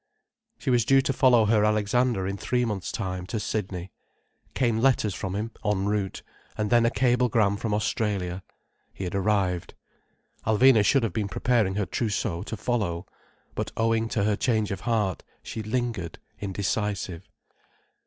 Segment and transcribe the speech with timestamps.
[0.57, 3.91] She was due to follow her Alexander in three months' time, to Sydney.
[4.55, 8.41] Came letters from him, en route—and then a cablegram from Australia.
[8.95, 9.75] He had arrived.
[10.43, 13.05] Alvina should have been preparing her trousseau, to follow.
[13.53, 17.29] But owing to her change of heart, she lingered indecisive.